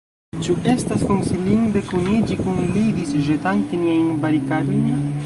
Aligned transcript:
Ĉu 0.45 0.53
estas 0.71 1.03
konsilinde 1.11 1.83
kuniĝi 1.91 2.37
kun 2.41 2.57
li, 2.79 2.87
disĵetante 2.97 3.81
niajn 3.83 4.09
barikadojn? 4.25 4.91